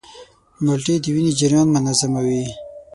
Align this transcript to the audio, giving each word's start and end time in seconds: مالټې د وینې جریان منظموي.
مالټې 0.63 0.95
د 1.03 1.05
وینې 1.13 1.31
جریان 1.39 1.67
منظموي. 1.75 2.43